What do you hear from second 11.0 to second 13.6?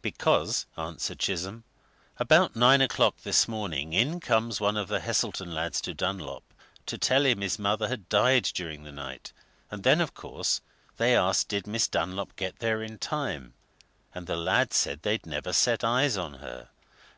asked did Miss Dunlop get there in time,